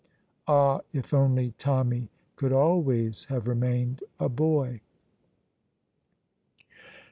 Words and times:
Ah, 0.47 0.79
if 0.93 1.13
only 1.13 1.51
Tommy 1.59 2.09
could 2.35 2.51
always 2.51 3.25
have 3.25 3.47
remained 3.47 4.03
a 4.19 4.27
boy! 4.29 4.81